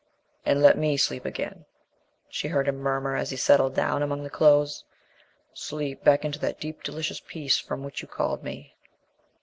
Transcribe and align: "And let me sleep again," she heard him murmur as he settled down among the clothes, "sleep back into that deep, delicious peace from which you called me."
"And 0.47 0.63
let 0.63 0.79
me 0.79 0.97
sleep 0.97 1.25
again," 1.25 1.65
she 2.27 2.47
heard 2.47 2.67
him 2.67 2.77
murmur 2.77 3.15
as 3.15 3.29
he 3.29 3.37
settled 3.37 3.75
down 3.75 4.01
among 4.01 4.23
the 4.23 4.31
clothes, 4.31 4.83
"sleep 5.53 6.03
back 6.03 6.25
into 6.25 6.39
that 6.39 6.59
deep, 6.59 6.81
delicious 6.81 7.19
peace 7.27 7.59
from 7.59 7.83
which 7.83 8.01
you 8.01 8.07
called 8.07 8.43
me." 8.43 8.73